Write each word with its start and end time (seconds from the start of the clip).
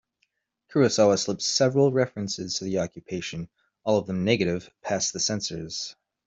Kurosawa 0.71 1.19
slipped 1.19 1.43
several 1.43 1.91
references 1.91 2.55
to 2.55 2.63
the 2.63 2.79
occupation, 2.79 3.47
all 3.83 3.99
of 3.99 4.07
them 4.07 4.23
negative, 4.23 4.67
past 4.81 5.13
the 5.13 5.19
censors. 5.19 5.95